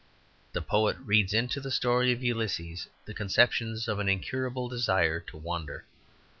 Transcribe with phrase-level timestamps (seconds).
[0.53, 5.37] The poet reads into the story of Ulysses the conception of an incurable desire to
[5.37, 5.85] wander.